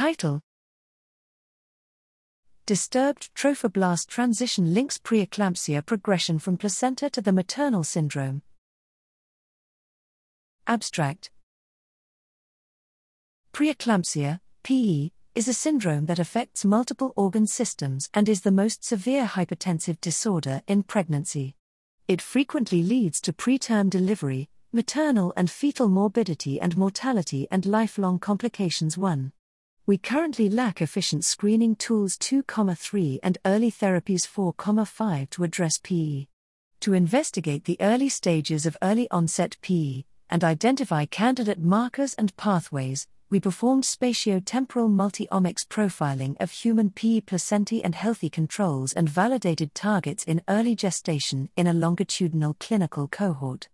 Title 0.00 0.40
Disturbed 2.64 3.34
trophoblast 3.34 4.06
transition 4.06 4.72
links 4.72 4.96
preeclampsia 4.96 5.84
progression 5.84 6.38
from 6.38 6.56
placenta 6.56 7.10
to 7.10 7.20
the 7.20 7.32
maternal 7.32 7.84
syndrome. 7.84 8.40
Abstract 10.66 11.30
Preeclampsia, 13.52 14.40
PE, 14.62 15.10
is 15.34 15.48
a 15.48 15.52
syndrome 15.52 16.06
that 16.06 16.18
affects 16.18 16.64
multiple 16.64 17.12
organ 17.14 17.46
systems 17.46 18.08
and 18.14 18.26
is 18.26 18.40
the 18.40 18.50
most 18.50 18.82
severe 18.82 19.26
hypertensive 19.26 20.00
disorder 20.00 20.62
in 20.66 20.82
pregnancy. 20.82 21.56
It 22.08 22.22
frequently 22.22 22.82
leads 22.82 23.20
to 23.20 23.34
preterm 23.34 23.90
delivery, 23.90 24.48
maternal 24.72 25.34
and 25.36 25.50
fetal 25.50 25.90
morbidity 25.90 26.58
and 26.58 26.74
mortality, 26.78 27.46
and 27.50 27.66
lifelong 27.66 28.18
complications. 28.18 28.96
1. 28.96 29.32
We 29.90 29.98
currently 29.98 30.48
lack 30.48 30.80
efficient 30.80 31.24
screening 31.24 31.74
tools 31.74 32.16
2,3 32.18 33.18
and 33.24 33.36
early 33.44 33.72
therapies 33.72 34.24
4,5 34.24 35.30
to 35.30 35.42
address 35.42 35.80
PE. 35.82 36.26
To 36.82 36.92
investigate 36.92 37.64
the 37.64 37.76
early 37.80 38.08
stages 38.08 38.66
of 38.66 38.76
early 38.82 39.10
onset 39.10 39.56
PE 39.62 40.04
and 40.28 40.44
identify 40.44 41.06
candidate 41.06 41.58
markers 41.58 42.14
and 42.14 42.36
pathways, 42.36 43.08
we 43.30 43.40
performed 43.40 43.82
spatiotemporal 43.82 44.88
multi-omics 44.88 45.66
profiling 45.68 46.36
of 46.38 46.52
human 46.52 46.90
PE 46.90 47.22
placentae 47.22 47.80
and 47.82 47.96
healthy 47.96 48.30
controls 48.30 48.92
and 48.92 49.10
validated 49.10 49.74
targets 49.74 50.22
in 50.22 50.40
early 50.48 50.76
gestation 50.76 51.48
in 51.56 51.66
a 51.66 51.74
longitudinal 51.74 52.54
clinical 52.60 53.08
cohort. 53.08 53.68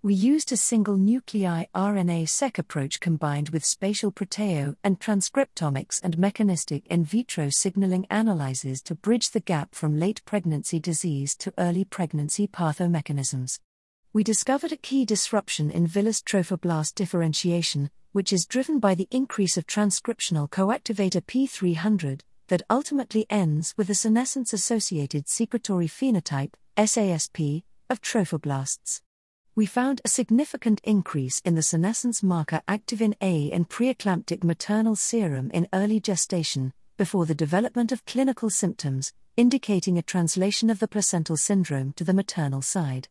We 0.00 0.14
used 0.14 0.52
a 0.52 0.56
single 0.56 0.96
nuclei 0.96 1.64
RNA-seq 1.74 2.56
approach 2.56 3.00
combined 3.00 3.48
with 3.48 3.64
spatial 3.64 4.12
proteo 4.12 4.76
and 4.84 5.00
transcriptomics 5.00 6.00
and 6.04 6.16
mechanistic 6.16 6.86
in 6.86 7.04
vitro 7.04 7.48
signaling 7.50 8.06
analyses 8.08 8.80
to 8.82 8.94
bridge 8.94 9.30
the 9.30 9.40
gap 9.40 9.74
from 9.74 9.98
late 9.98 10.24
pregnancy 10.24 10.78
disease 10.78 11.34
to 11.38 11.52
early 11.58 11.84
pregnancy 11.84 12.46
pathomechanisms. 12.46 13.58
We 14.12 14.22
discovered 14.22 14.70
a 14.70 14.76
key 14.76 15.04
disruption 15.04 15.68
in 15.68 15.88
villous 15.88 16.22
trophoblast 16.22 16.94
differentiation, 16.94 17.90
which 18.12 18.32
is 18.32 18.46
driven 18.46 18.78
by 18.78 18.94
the 18.94 19.08
increase 19.10 19.56
of 19.56 19.66
transcriptional 19.66 20.48
coactivator 20.48 21.22
P300, 21.22 22.20
that 22.46 22.62
ultimately 22.70 23.26
ends 23.28 23.74
with 23.76 23.90
a 23.90 23.96
senescence 23.96 24.52
associated 24.52 25.28
secretory 25.28 25.88
phenotype, 25.88 26.52
SASP, 26.76 27.64
of 27.90 28.00
trophoblasts 28.00 29.00
we 29.58 29.66
found 29.66 30.00
a 30.04 30.08
significant 30.08 30.80
increase 30.84 31.40
in 31.44 31.56
the 31.56 31.62
senescence 31.62 32.22
marker 32.22 32.62
activin 32.68 33.12
A 33.20 33.46
in 33.46 33.64
preeclamptic 33.64 34.44
maternal 34.44 34.94
serum 34.94 35.50
in 35.52 35.66
early 35.72 35.98
gestation, 35.98 36.72
before 36.96 37.26
the 37.26 37.34
development 37.34 37.90
of 37.90 38.06
clinical 38.06 38.50
symptoms, 38.50 39.12
indicating 39.36 39.98
a 39.98 40.02
translation 40.02 40.70
of 40.70 40.78
the 40.78 40.86
placental 40.86 41.36
syndrome 41.36 41.92
to 41.94 42.04
the 42.04 42.14
maternal 42.14 42.62
side. 42.62 43.08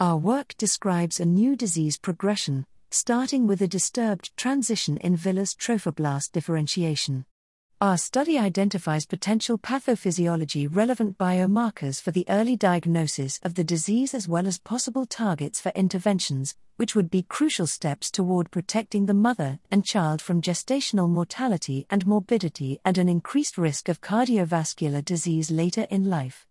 Our 0.00 0.16
work 0.16 0.54
describes 0.56 1.20
a 1.20 1.26
new 1.26 1.56
disease 1.56 1.98
progression, 1.98 2.64
starting 2.90 3.46
with 3.46 3.60
a 3.60 3.68
disturbed 3.68 4.34
transition 4.34 4.96
in 4.96 5.14
villous 5.14 5.54
trophoblast 5.54 6.32
differentiation. 6.32 7.26
Our 7.82 7.98
study 7.98 8.38
identifies 8.38 9.06
potential 9.06 9.58
pathophysiology 9.58 10.68
relevant 10.70 11.18
biomarkers 11.18 12.00
for 12.00 12.12
the 12.12 12.24
early 12.28 12.54
diagnosis 12.54 13.40
of 13.42 13.56
the 13.56 13.64
disease 13.64 14.14
as 14.14 14.28
well 14.28 14.46
as 14.46 14.60
possible 14.60 15.04
targets 15.04 15.60
for 15.60 15.72
interventions, 15.74 16.54
which 16.76 16.94
would 16.94 17.10
be 17.10 17.24
crucial 17.24 17.66
steps 17.66 18.08
toward 18.08 18.52
protecting 18.52 19.06
the 19.06 19.14
mother 19.14 19.58
and 19.68 19.84
child 19.84 20.22
from 20.22 20.40
gestational 20.40 21.10
mortality 21.10 21.84
and 21.90 22.06
morbidity 22.06 22.78
and 22.84 22.98
an 22.98 23.08
increased 23.08 23.58
risk 23.58 23.88
of 23.88 24.00
cardiovascular 24.00 25.04
disease 25.04 25.50
later 25.50 25.88
in 25.90 26.08
life. 26.08 26.46